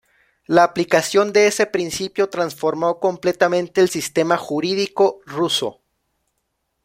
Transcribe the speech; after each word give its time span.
La 0.47 0.63
aplicación 0.63 1.31
de 1.31 1.45
ese 1.45 1.67
principio 1.67 2.27
transformó 2.27 2.99
completamente 2.99 3.81
el 3.81 3.89
sistema 3.89 4.35
jurídico 4.35 5.19
ruso. 5.27 5.79